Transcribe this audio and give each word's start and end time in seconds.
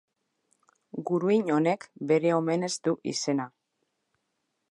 Guruin 1.09 1.51
honek, 1.57 1.85
bere 2.11 2.33
omenez 2.39 2.71
du 2.87 2.97
izena. 3.13 3.49